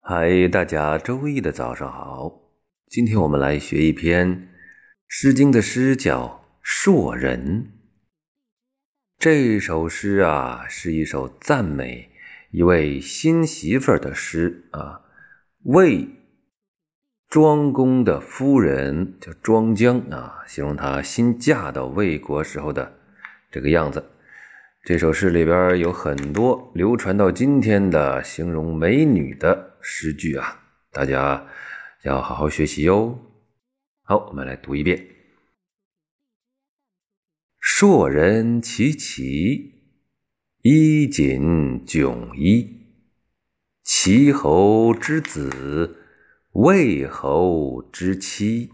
[0.00, 2.40] 嗨，大家周一的早上好。
[2.86, 4.28] 今天我们来学一篇
[5.06, 6.26] 《诗经》的诗，叫
[6.62, 7.64] 《硕人》。
[9.18, 12.10] 这首诗啊，是一首赞美
[12.52, 15.02] 一位新媳妇儿的诗啊。
[15.64, 16.08] 魏
[17.28, 22.94] 庄公的夫人叫庄姜啊，形容她新嫁到魏国时候的
[23.50, 24.02] 这个样子。
[24.84, 31.46] 这首诗里边有很多流传到今天的形容美女的诗句啊，大家
[32.04, 33.18] 要好好学习哟。
[34.02, 35.06] 好，我们来读一遍：
[37.60, 39.74] 硕人其其
[40.62, 42.86] 衣锦迥衣，
[43.84, 45.98] 齐侯之子，
[46.52, 48.70] 魏侯之妻，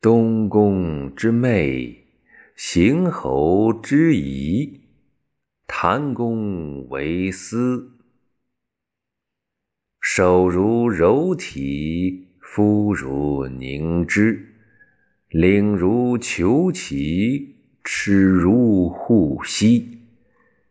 [0.00, 2.06] 东宫之妹，
[2.54, 4.81] 邢侯之仪。
[5.74, 7.92] 谭公为丝，
[9.98, 14.54] 手如柔体，肤如凝脂，
[15.30, 20.02] 领如虬蛴，齿如护犀，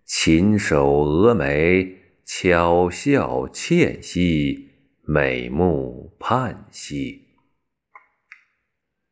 [0.06, 4.70] 禽首蛾眉，巧笑倩兮，
[5.02, 7.24] 美目盼兮。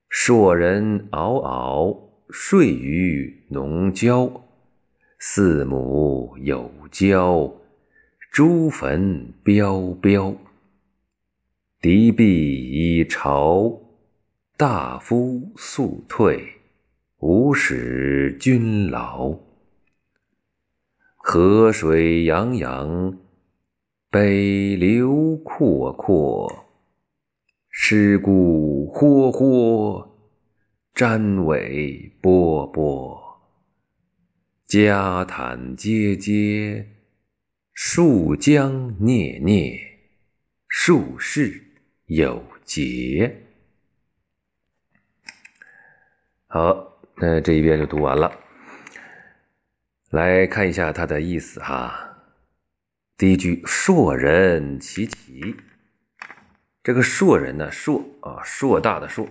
[0.08, 4.49] 硕人嗷嗷，睡于农郊。
[5.22, 7.54] 四母有交，
[8.32, 10.34] 朱坟标标。
[11.82, 13.82] 敌必已朝，
[14.56, 16.42] 大夫速退，
[17.18, 19.38] 无使君劳。
[21.18, 23.18] 河水洋洋，
[24.10, 26.66] 北流阔阔。
[27.70, 30.16] 尸骨霍霍，
[30.96, 33.29] 瞻尾波波。
[34.70, 36.88] 家坦阶阶，
[37.74, 39.82] 树将孽孽，
[40.68, 41.60] 树势
[42.06, 43.48] 有节。
[46.46, 48.32] 好，那这一遍就读完了。
[50.12, 52.20] 来看一下它的意思哈。
[53.18, 55.56] 第一句“硕人其其”，
[56.84, 59.28] 这个“硕人”呢，硕啊，硕大的硕。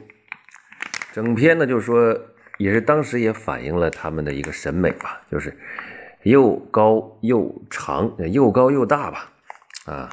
[1.12, 2.34] 整篇呢，就是说。
[2.58, 5.56] 也是当时也反映了他们的一个审美吧，就是
[6.24, 9.32] 又高又长，又高又大吧，
[9.86, 10.10] 啊，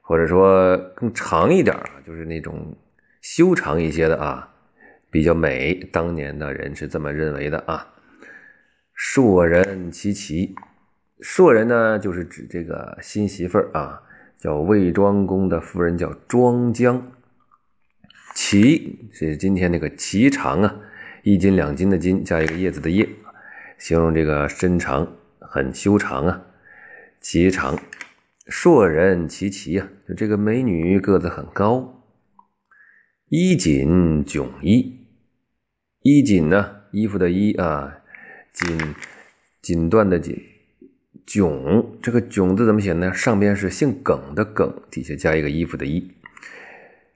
[0.00, 2.74] 或者说更长一点，就是那种
[3.20, 4.48] 修长一些的啊，
[5.10, 5.74] 比较美。
[5.92, 7.86] 当年的人是这么认为的啊。
[8.94, 10.54] 硕人其其，
[11.20, 14.02] 硕人呢，就是指这个新媳妇儿啊，
[14.38, 17.12] 叫魏庄公的夫人叫庄姜。
[18.34, 20.76] 其是今天那个齐长啊。
[21.24, 23.08] 一斤两斤的斤加一个叶子的叶，
[23.78, 26.46] 形容这个身长很修长啊，
[27.20, 27.78] 颀长，
[28.48, 32.02] 硕人其其啊，就这个美女个子很高。
[33.28, 35.06] 衣锦迥衣，
[36.00, 37.98] 衣锦呢，衣服的衣啊，
[38.52, 38.76] 锦
[39.62, 40.36] 锦缎的锦，
[41.24, 43.14] 迥这个迥字怎么写呢？
[43.14, 46.10] 上边是姓耿的耿，底下加一个衣服的衣，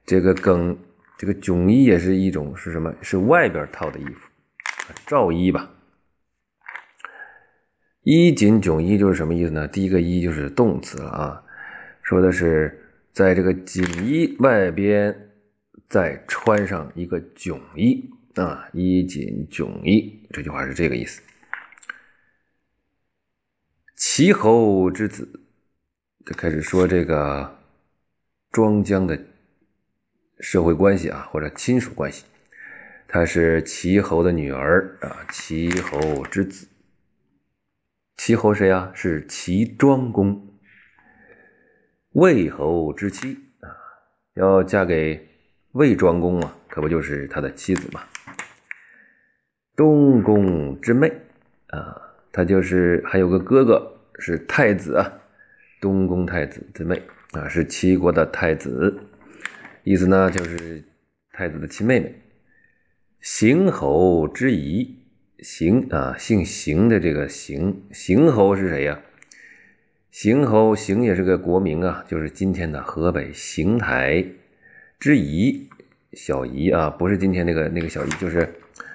[0.07, 0.79] 这个耿。
[1.19, 2.95] 这个迥衣也是一种是什么？
[3.01, 4.29] 是外边套的衣服，
[5.07, 5.71] 罩衣吧。
[8.03, 9.67] 衣锦迥衣就是什么意思呢？
[9.67, 11.43] 第一个衣就是动词了啊，
[12.03, 12.79] 说的是
[13.13, 15.33] 在这个锦衣外边
[15.89, 21.23] 再穿上一个迥衣啊，衣锦迥衣，这句话是这个意思。
[23.97, 25.27] 齐侯之子，
[26.27, 27.59] 就开始说这个
[28.53, 29.19] 庄姜的。
[30.41, 32.25] 社会关系啊，或者亲属关系，
[33.09, 36.69] 她是齐侯的女儿啊，齐侯之子。
[38.17, 38.91] 齐侯谁啊？
[38.95, 40.43] 是齐庄公。
[42.13, 43.69] 魏侯之妻啊，
[44.35, 45.29] 要嫁给
[45.73, 48.03] 魏庄公啊，可不就是他的妻子吗？
[49.75, 51.13] 东宫之妹
[51.69, 52.01] 啊，
[52.33, 55.13] 他就是还有个哥哥是太子啊，
[55.81, 58.99] 东宫太子之妹啊，是齐国的太子。
[59.87, 60.83] 意思呢，就是
[61.31, 62.13] 太子的亲妹妹，
[63.21, 64.99] 邢侯之仪，
[65.39, 69.01] 邢啊，姓邢的这个邢，邢侯是谁呀？
[70.11, 74.27] 邢侯，邢也是个国名啊，就是今天的河北邢台
[74.99, 75.69] 之仪，
[76.15, 78.53] 小姨啊，不是今天那个那个小姨，就是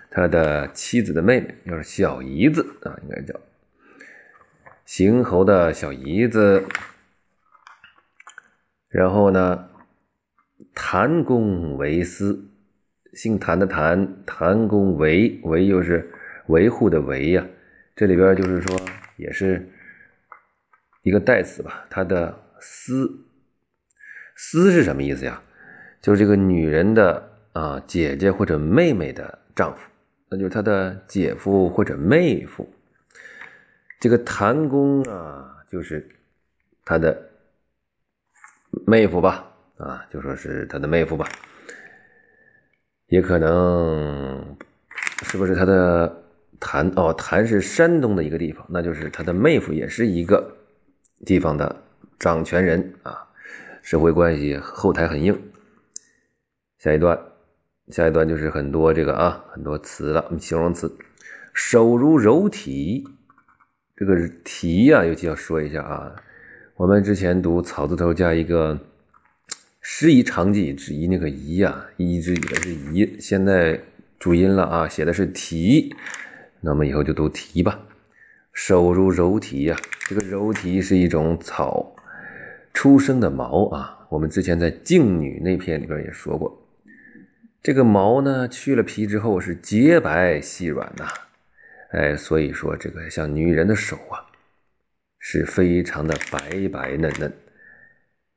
[0.10, 3.40] 他的妻子的妹妹，就是小姨子啊，应该叫
[4.86, 6.66] 邢侯的小姨子。
[8.90, 9.70] 然后呢？
[10.74, 12.50] 谭公为私，
[13.14, 16.12] 姓谭的谭，谭公维维又是
[16.48, 17.46] 维护的维呀，
[17.96, 18.80] 这里边就是说
[19.18, 19.70] 也是
[21.04, 21.86] 一个代词吧。
[21.90, 23.26] 他的私，
[24.36, 25.42] 私是什么意思呀？
[26.02, 29.90] 就是这个女人的啊姐姐或者妹妹的丈夫，
[30.30, 32.68] 那就是她的姐夫或者妹夫。
[34.00, 36.10] 这个谭公啊，就是
[36.84, 37.30] 他的
[38.88, 39.51] 妹夫吧？
[39.82, 41.28] 啊，就说是他的妹夫吧，
[43.08, 44.56] 也可能
[45.24, 46.24] 是不是他的
[46.60, 46.92] 谭？
[46.96, 50.56] 哦，谭是山东的一个地方，那就是他的妹夫也是一个
[51.26, 51.84] 地方的
[52.20, 53.28] 掌权人啊，
[53.82, 55.42] 社会关系后台很硬。
[56.78, 57.20] 下一段，
[57.90, 60.96] 下一段就是很多这个啊，很多词了，形容词，
[61.54, 63.04] 手如柔荑。
[63.96, 66.16] 这个“提”呀，尤其要说一下啊。
[66.76, 68.80] 我们之前读草字头加一个
[69.82, 73.80] “师夷长技之夷”，那个“夷”呀，“夷之夷”的是“夷”，现在
[74.20, 75.96] 注音了啊，写的是“提”，
[76.62, 77.80] 那么以后就读“提”吧。
[78.54, 79.76] 手如柔荑呀，
[80.08, 81.96] 这个柔荑是一种草
[82.74, 84.06] 出生的毛啊。
[84.10, 86.68] 我们之前在《静女》那篇里边也说过，
[87.64, 91.08] 这个毛呢，去了皮之后是洁白细软呐。
[91.92, 94.30] 哎，所以说这个像女人的手啊，
[95.18, 97.34] 是非常的白白嫩嫩，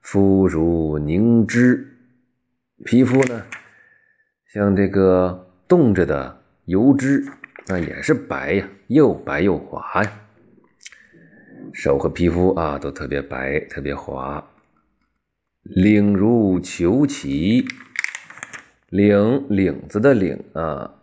[0.04, 1.96] 肤如凝脂，
[2.84, 3.42] 皮肤呢，
[4.52, 7.24] 像这个冻着的油脂，
[7.66, 10.12] 那也是白呀，又白又滑呀。
[11.72, 14.46] 手和皮肤啊，都特别白，特别滑。
[15.62, 17.64] 领如球旗，
[18.90, 20.94] 领领子的领啊。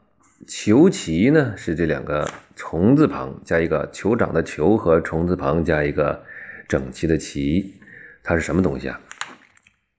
[0.47, 6.23] 球旗呢是这两个虫字旁加一个酋长的酋和虫字旁加一个
[6.67, 7.80] 整齐的齐，
[8.23, 8.99] 它是什么东西啊？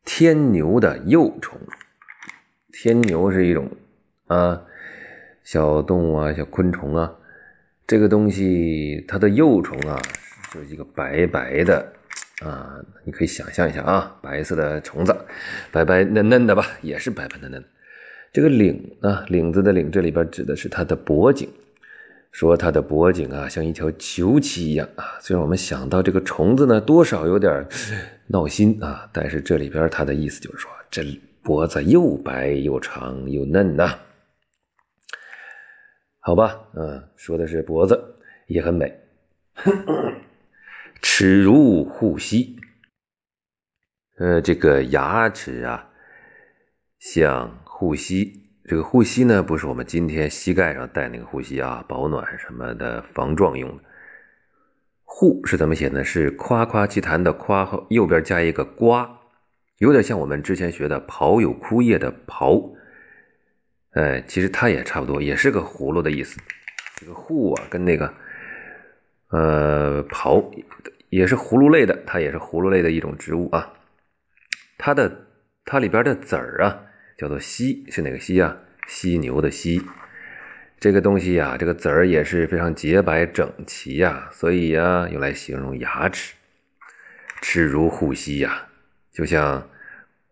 [0.04, 1.58] 天牛的幼虫。
[2.72, 3.70] 天牛是一种
[4.26, 4.62] 啊
[5.44, 7.14] 小动物啊小昆虫啊，
[7.86, 10.00] 这个东西它的幼虫啊
[10.52, 11.92] 就是一个白白的
[12.42, 15.14] 啊，你可以想象一下啊，白色的虫子，
[15.70, 17.68] 白白嫩嫩的吧，也是白白嫩嫩的。
[18.32, 21.48] 这个领啊，领子的领，这里边指的是它的脖颈，
[22.32, 25.18] 说它的脖颈啊，像一条球旗一样啊。
[25.20, 27.66] 虽然我们想到这个虫子呢，多少有点
[28.26, 31.04] 闹心啊，但是这里边它的意思就是说，这
[31.42, 33.98] 脖子又白又长又嫩呐。
[36.20, 38.98] 好吧，嗯，说的是脖子也很美。
[41.00, 42.56] 齿如护膝，
[44.18, 45.88] 呃，这个牙齿啊，
[46.98, 47.62] 像。
[47.82, 53.82] 护膝，这个护膝呢，不是我们今天膝盖上戴那个护膝啊，保暖什么的防撞用的。
[55.04, 56.04] 护是怎么写呢？
[56.04, 59.18] 是夸夸其谈的夸后右边加一个瓜，
[59.78, 62.72] 有点像我们之前学的刨有枯叶的刨。
[63.90, 66.40] 哎，其实它也差不多，也是个葫芦的意思。
[66.96, 68.14] 这个护啊，跟那个
[69.30, 70.48] 呃刨
[71.08, 73.72] 也是葫芦类的，它也是葫芦类的一种植物啊。
[74.78, 75.26] 它的
[75.64, 76.86] 它里边的籽儿啊。
[77.16, 78.56] 叫做犀是哪个犀啊？
[78.88, 79.80] 犀牛的犀，
[80.80, 86.34] 这个东西呀，这个籽儿也是非常洁白整齐呀，所以呀，用来形容牙齿，
[87.40, 88.66] 齿如护膝呀，
[89.12, 89.68] 就像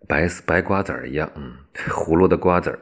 [0.09, 2.79] 白白瓜子儿一样，嗯， 葫芦的瓜子儿。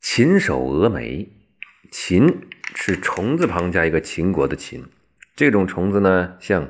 [0.00, 1.32] 禽首峨眉，
[1.90, 4.84] 禽是虫字旁加一个秦国的秦，
[5.34, 6.68] 这种虫子呢，像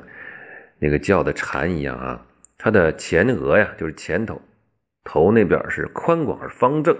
[0.79, 2.25] 那个叫的蝉一样啊，
[2.57, 4.41] 它的前额呀，就是前头。
[5.03, 6.97] 头那边是宽广而方正，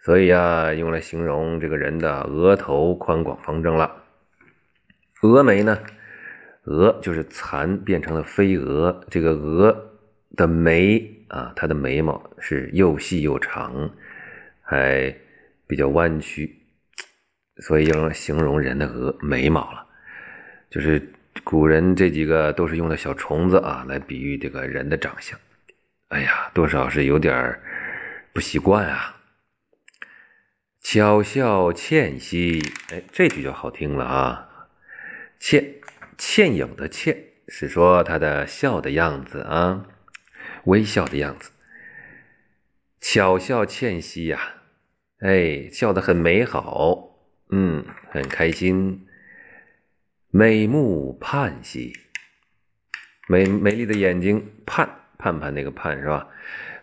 [0.00, 4.02] 所以啊，用来形容这个人的额头宽广方正了。
[5.22, 5.78] 峨眉呢，
[6.64, 9.74] 峨就是蚕变成了飞蛾，这个蛾
[10.36, 13.90] 的眉啊，它的眉毛是又细又长，
[14.60, 15.16] 还
[15.66, 16.60] 比较弯曲，
[17.62, 19.86] 所以用来形容人的额眉毛了。
[20.68, 21.10] 就是
[21.42, 25.38] 古人这几个都是用的小虫子啊，来比喻这个人的长相。
[26.14, 27.60] 哎呀，多少是有点
[28.32, 29.16] 不习惯啊！
[30.80, 34.68] 巧笑倩兮，哎，这句就好听了啊！
[35.40, 35.74] 倩，
[36.16, 37.18] 倩影的倩，
[37.48, 39.86] 是说她的笑的样子啊，
[40.66, 41.50] 微笑的样子。
[43.00, 44.62] 巧笑倩兮呀，
[45.18, 47.18] 哎，笑得很美好，
[47.50, 49.04] 嗯，很开心。
[50.30, 51.92] 美目盼兮，
[53.26, 55.00] 美美丽的眼睛盼。
[55.24, 56.28] 盼盼那个盼是吧？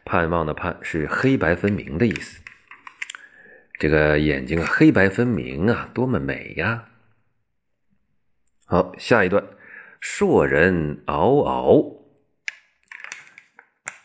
[0.03, 2.41] 盼望的盼是黑白分明的意思。
[3.77, 6.86] 这个眼睛啊，黑白分明啊，多么美呀！
[8.65, 9.45] 好，下一段，
[10.00, 12.03] 硕人嗷嗷。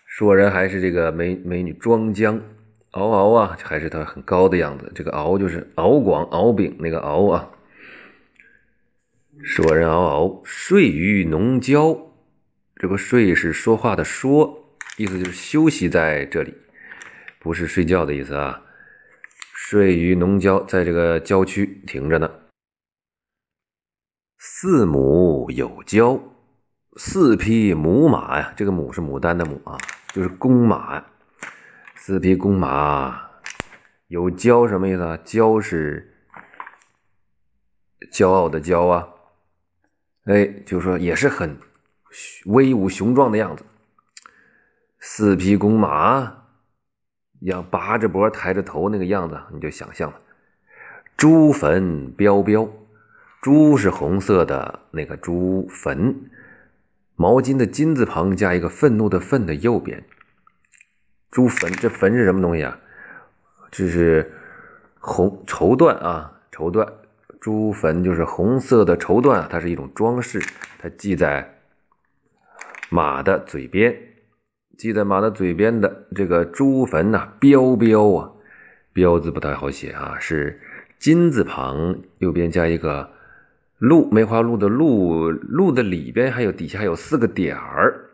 [0.05, 2.43] 硕人还是这个美美女庄姜，
[2.91, 4.93] 嗷嗷啊，还是她很高的样子。
[4.95, 7.51] 这个敖就是敖广、敖丙那个敖啊。
[9.43, 12.03] 硕人嗷嗷，睡于浓椒。
[12.79, 16.55] 这个睡是说话的说，意思就是休息在这里，
[17.39, 18.63] 不是睡觉的意思啊。
[19.55, 22.31] 睡于农郊，在这个郊区停着呢。
[24.39, 26.21] 四母有交，
[26.99, 29.79] 四匹母马呀，这个母是牡丹的母啊，
[30.13, 31.03] 就是公马。
[31.95, 33.31] 四匹公马
[34.09, 35.19] 有骄什么意思啊？
[35.25, 36.15] 骄是
[38.13, 39.09] 骄傲的骄啊。
[40.25, 41.59] 哎，就说也是很
[42.47, 43.65] 威武雄壮的样子。
[44.99, 46.45] 四匹公马。
[47.41, 50.19] 要拔着脖抬着头那个样子，你就想象了。
[51.19, 52.67] 朱坟标标，
[53.43, 56.31] 朱是红色的那个朱坟，
[57.15, 60.03] 毛巾的金字旁加一个愤怒的愤的右边。
[61.31, 62.81] 朱坟，这坟是什么东西啊？
[63.71, 64.33] 这是
[64.99, 66.91] 红绸缎啊，绸缎。
[67.39, 70.43] 朱坟就是红色的绸缎，它是一种装饰，
[70.79, 71.56] 它系在
[72.89, 73.97] 马的嘴边。
[74.79, 78.31] 系在马的嘴边的这个朱坟呐，标标啊，
[78.93, 80.61] 标字不太好写啊，是
[80.99, 83.11] 金字旁，右边加一个
[83.79, 88.11] 鹿，梅花鹿的鹿，鹿的里边还有底下还有四个点儿，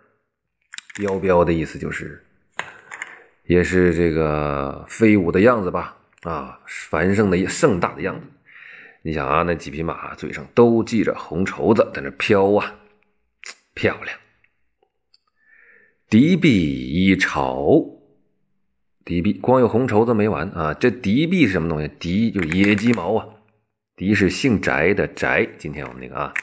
[0.95, 2.25] 标标的意思就是，
[3.47, 8.27] 也是这个飞舞的样子吧，啊，繁盛的盛大的样子。
[9.03, 12.73] 你想啊，那几匹马嘴上都系着红绸子，在那飘啊，
[13.75, 14.17] 漂亮。
[16.13, 17.87] 敌壁一朝，
[19.03, 20.75] 敌壁光有红绸子没完啊！
[20.75, 21.91] 这敌壁是什么东西？
[21.99, 23.27] 敌就野鸡毛啊！
[23.97, 25.49] 敌是姓翟的翟。
[25.57, 26.35] 今天我们那个啊，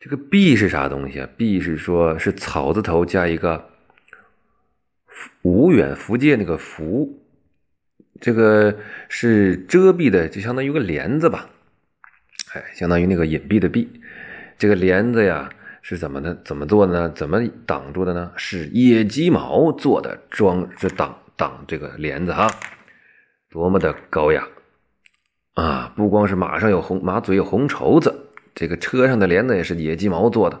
[0.00, 1.28] 这个壁是啥东西啊？
[1.36, 3.70] 壁是说是草字头加一个
[5.42, 7.22] 无远福界那个福，
[8.20, 11.50] 这个是遮蔽的，就相当于个帘子吧？
[12.52, 13.86] 哎，相当于那个隐蔽的蔽，
[14.58, 15.50] 这个帘子呀。
[15.88, 16.34] 是怎么的？
[16.44, 17.08] 怎么做的呢？
[17.10, 18.32] 怎么挡住的呢？
[18.34, 22.50] 是野鸡毛做的，装这挡挡这个帘子哈，
[23.50, 24.48] 多么的高雅
[25.54, 25.92] 啊！
[25.94, 30.60] 不光是马上有红马嘴有红绸子，这个车上的帘子也是野鸡毛做的。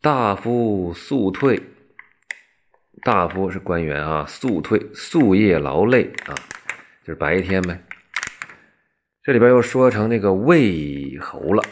[0.00, 1.62] 大夫速退，
[3.04, 6.34] 大夫是官员啊，速退，夙夜劳累啊，
[7.04, 7.80] 就是白天呗。
[9.22, 11.62] 这里边又说成那个魏侯了。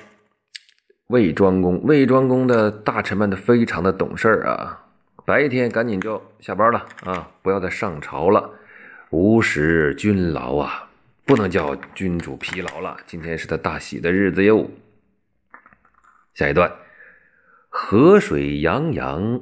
[1.09, 4.87] 魏庄公，魏庄公的大臣们都非常的懂事儿啊，
[5.27, 8.51] 白天赶紧就下班了啊，不要再上朝了，
[9.11, 10.89] 无使君劳啊，
[11.27, 12.97] 不能叫君主疲劳了。
[13.07, 14.71] 今天是他大喜的日子哟。
[16.33, 16.73] 下一段，
[17.69, 19.41] 河水洋洋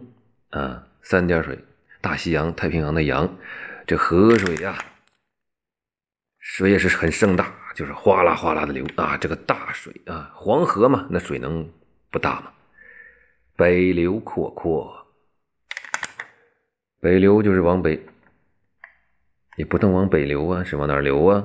[0.50, 1.58] 啊，三点水，
[2.00, 3.36] 大西洋、太平洋的洋，
[3.86, 4.76] 这河水呀，
[6.42, 7.50] 水也是很盛大。
[7.74, 11.66] 就是哗啦哗啦的流啊，这个大水啊，黄河嘛，那水能
[12.10, 12.52] 不大吗？
[13.56, 15.06] 北流阔阔，
[17.00, 17.98] 北流就是往北，
[19.56, 21.42] 也不能往北流啊，是往哪流啊？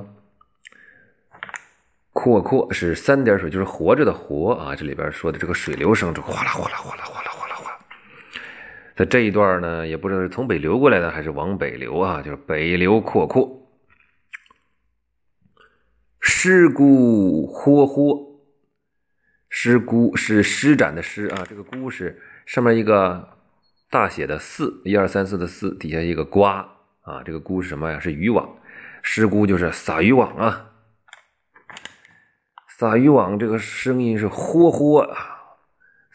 [2.11, 4.75] 阔阔是三点水，就是活着的活啊。
[4.75, 7.71] 这里边说的这个水流声，就哗啦哗啦哗啦哗啦哗啦哗。
[8.97, 13.63] 在这一段呢，也不知道是从北流过来的，还是往北流啊，就是北流阔阔。
[16.29, 18.41] 尸姑豁豁，
[19.47, 23.29] 尸姑是施展的施啊，这个姑是上面一个
[23.89, 26.69] 大写的四，一二三四的四，底下一个瓜
[27.01, 27.97] 啊，这个姑是什么呀？
[27.97, 28.57] 是渔网，
[29.01, 30.73] 尸姑就是撒渔网啊，
[32.67, 35.17] 撒渔网这个声音是豁豁啊，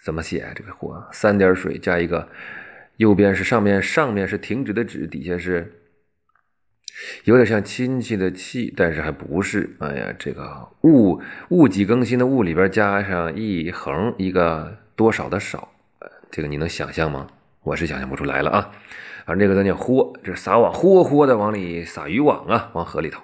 [0.04, 1.08] 怎么写这个豁？
[1.10, 2.28] 三点水加一个，
[2.98, 5.78] 右边是上面，上面是停止的止，底下是。
[7.24, 9.76] 有点像亲戚的戚，但是还不是。
[9.80, 15.72] 哎呀，这个物物几更新的物里边加上一横一个多少的少，
[16.30, 17.28] 这个你能想象吗？
[17.62, 18.72] 我是想象不出来了啊。
[19.24, 23.22] 而这个咱叫豁，这撒网豁豁的往里撒渔网啊，往河里头。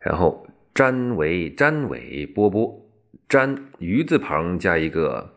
[0.00, 2.90] 然后粘尾粘尾波波
[3.28, 5.36] 粘鱼字旁加一个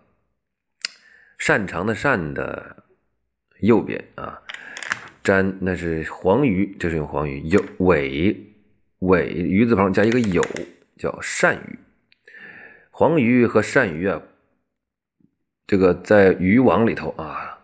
[1.37, 2.83] 擅长的擅的
[3.59, 4.41] 右边啊。
[5.24, 7.39] 沾那是黄鱼，这是用黄鱼。
[7.48, 8.36] 有尾
[9.00, 10.44] 尾鱼字旁加一个有，
[10.98, 11.80] 叫鳝鱼。
[12.92, 14.22] 黄鱼和鳝鱼啊，
[15.65, 17.60] 这个在渔网里头啊，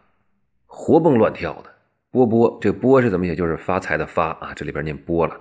[0.65, 1.75] 活蹦乱跳的。
[2.11, 3.35] 波波，这波是怎么写？
[3.35, 5.39] 就是发财的发啊，这里边念波了。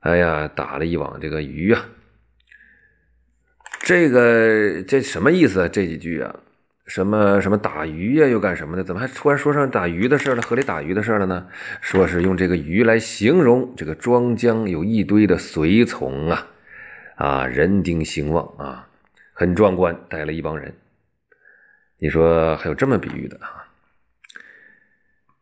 [0.00, 1.86] 哎呀，打了一网这个鱼啊，
[3.80, 5.68] 这个这什么意思啊？
[5.68, 6.40] 这几句啊？
[6.90, 8.82] 什么什么打鱼呀，又干什么的？
[8.82, 10.42] 怎么还突然说上打鱼的事了？
[10.42, 11.46] 河里打鱼的事了呢？
[11.80, 16.48] 说是用这个鱼来形容这个庄江有一堆的随从啊，
[17.14, 18.88] 啊，人丁兴旺啊，
[19.32, 20.74] 很壮观，带了一帮人。
[21.98, 23.70] 你说还有这么比喻的啊？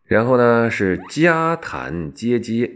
[0.05, 2.71] 然后呢是家坦接接，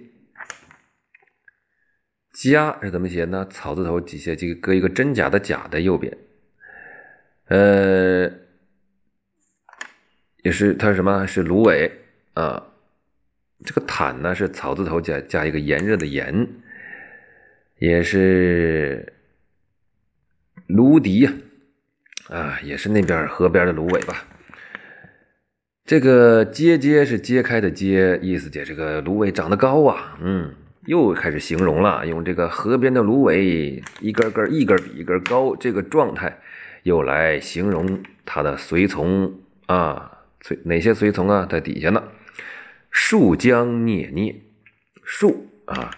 [2.32, 3.46] 家是怎么写呢？
[3.50, 6.16] 草字头底下这个搁一个真假的假的右边，
[7.48, 8.30] 呃，
[10.42, 11.26] 也是它是什么？
[11.26, 11.90] 是芦苇
[12.34, 12.64] 啊。
[13.64, 16.48] 这个坦呢是草字头加加一个炎热的炎，
[17.78, 19.12] 也是
[20.66, 21.32] 芦荻呀，
[22.28, 24.26] 啊，也是那边河边的芦苇吧。
[25.84, 30.52] 这个揭揭是揭开的揭，意思解这个芦苇长得高啊，嗯，
[30.86, 36.40] 又开始形容了，用这个河边的芦苇一根根一根比一根高这个状态，
[36.82, 42.12] 又来形容他的随从啊，随哪些随从啊，在底下呢？
[42.90, 44.42] 树将孽孽，
[45.02, 45.90] 树啊，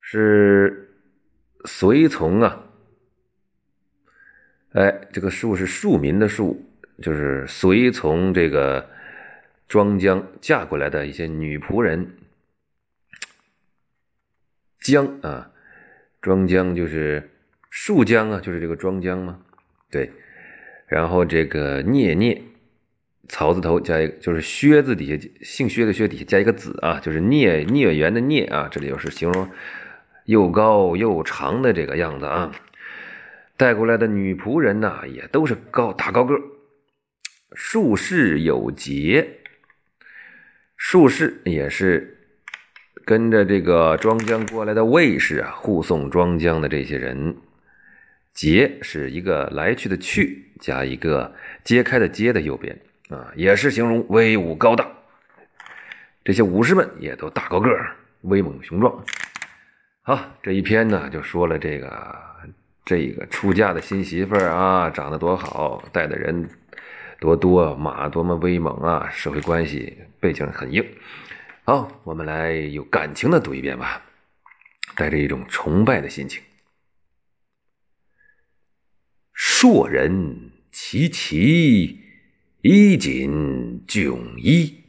[0.00, 0.90] 是
[1.64, 2.64] 随从啊，
[4.72, 6.60] 哎，这个树是庶民的庶。
[7.02, 8.88] 就是随从这个
[9.66, 12.08] 庄姜嫁过来的一些女仆人，
[14.78, 15.50] 姜啊，
[16.22, 17.30] 庄姜就是
[17.68, 19.40] 树姜啊，就是这个庄姜吗？
[19.90, 20.12] 对，
[20.86, 22.40] 然后这个聂聂，
[23.28, 29.48] 草字头加一个，就是薛字底下姓薛的薛底下加一个子啊，就是聂聂园的聂啊，这里又是形容
[30.24, 32.52] 又高又长的这个样子啊。
[33.56, 36.34] 带过来的女仆人呢，也都是高大高个。
[37.54, 39.38] 术士有节，
[40.76, 42.18] 术士也是
[43.04, 47.36] 跟着这个庄姜过来的卫士啊，护送庄姜的这些人。
[48.32, 52.76] 节是一个来去的去，加一个揭开的揭的右边
[53.08, 54.86] 啊，也是形容威武高大。
[56.24, 59.04] 这些武士们也都大高个儿，威猛雄壮。
[60.02, 62.24] 好，这一篇呢就说了这个
[62.84, 66.48] 这个出嫁的新媳妇儿啊，长得多好，带的人。
[67.20, 69.08] 多多马多么威猛啊！
[69.10, 70.84] 社会关系背景很硬。
[71.64, 74.02] 好，我们来有感情的读一遍吧，
[74.94, 76.42] 带着一种崇拜的心情。
[79.32, 82.03] 硕人其其
[82.66, 84.84] 衣锦迥衣，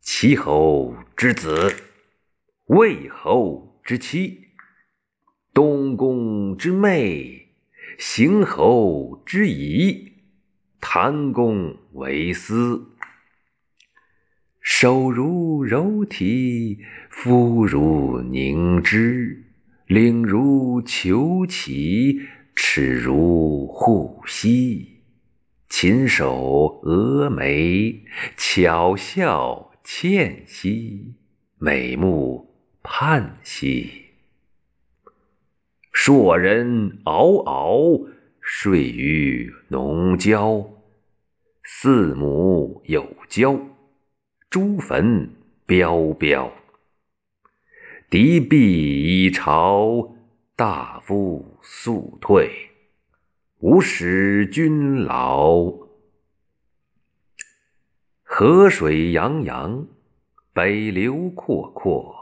[0.00, 1.72] 齐侯之子，
[2.66, 4.48] 魏侯之妻，
[5.54, 7.50] 东宫之妹，
[7.98, 10.14] 邢侯之姨。
[10.80, 12.88] 谭公为丝，
[14.60, 19.44] 手如柔荑，肤如凝脂，
[19.86, 22.20] 领如虬蛴，
[22.56, 24.91] 齿如护膝，
[25.74, 28.04] 琴手蛾眉，
[28.36, 31.14] 巧笑倩兮，
[31.56, 33.90] 美目盼兮。
[35.90, 38.06] 硕人嗷嗷，
[38.42, 40.62] 睡于农郊。
[41.64, 43.58] 四母有交，
[44.50, 45.30] 朱坟
[45.64, 46.52] 彪彪。
[48.10, 50.14] 敌必已朝，
[50.54, 52.71] 大夫速退。
[53.62, 55.72] 吾使君劳。
[58.24, 59.86] 河水洋洋，
[60.52, 62.12] 北流阔阔。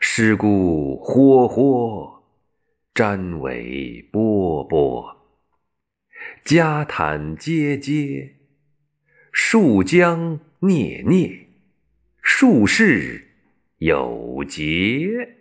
[0.00, 2.24] 尸骨豁豁，
[2.92, 5.16] 瞻尾波波。
[6.44, 8.36] 家坦阶阶。
[9.32, 11.48] 树将孽孽，
[12.20, 13.30] 树势
[13.78, 15.39] 有节。